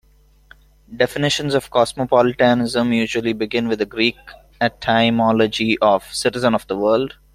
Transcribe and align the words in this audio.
Definitions 0.97 1.53
of 1.53 1.69
cosmopolitanism 1.69 2.91
usually 2.91 3.33
begin 3.33 3.67
with 3.67 3.77
the 3.77 3.85
Greek 3.85 4.17
etymology 4.59 5.77
of 5.77 6.11
"citizen 6.11 6.55
of 6.55 6.65
the 6.65 6.75
world". 6.75 7.17